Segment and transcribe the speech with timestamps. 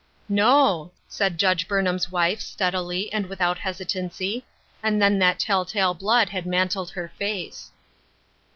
[0.27, 4.43] "No," said Judge Burnham's wife steadily, and without hesitancy;
[4.81, 7.69] and then that tell tale blood had mantled her face.